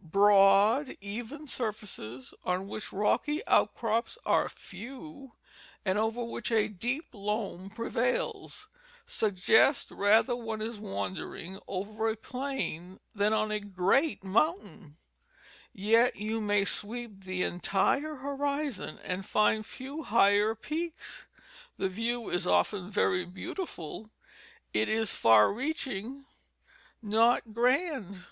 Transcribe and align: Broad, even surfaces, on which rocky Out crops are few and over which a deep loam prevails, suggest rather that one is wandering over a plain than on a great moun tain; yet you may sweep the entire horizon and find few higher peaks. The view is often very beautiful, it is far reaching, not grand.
Broad, 0.00 0.96
even 1.02 1.46
surfaces, 1.46 2.32
on 2.46 2.66
which 2.66 2.94
rocky 2.94 3.46
Out 3.46 3.74
crops 3.74 4.16
are 4.24 4.48
few 4.48 5.32
and 5.84 5.98
over 5.98 6.24
which 6.24 6.50
a 6.50 6.68
deep 6.68 7.08
loam 7.12 7.68
prevails, 7.68 8.68
suggest 9.04 9.90
rather 9.90 10.28
that 10.28 10.36
one 10.36 10.62
is 10.62 10.78
wandering 10.80 11.58
over 11.68 12.08
a 12.08 12.16
plain 12.16 13.00
than 13.14 13.34
on 13.34 13.50
a 13.50 13.60
great 13.60 14.24
moun 14.24 14.58
tain; 14.62 14.96
yet 15.74 16.16
you 16.16 16.40
may 16.40 16.64
sweep 16.64 17.24
the 17.24 17.42
entire 17.42 18.14
horizon 18.14 18.98
and 19.04 19.26
find 19.26 19.66
few 19.66 20.04
higher 20.04 20.54
peaks. 20.54 21.26
The 21.76 21.90
view 21.90 22.30
is 22.30 22.46
often 22.46 22.90
very 22.90 23.26
beautiful, 23.26 24.08
it 24.72 24.88
is 24.88 25.10
far 25.10 25.52
reaching, 25.52 26.24
not 27.02 27.52
grand. 27.52 28.24